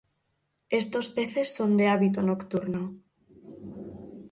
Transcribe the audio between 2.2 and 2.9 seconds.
nocturno.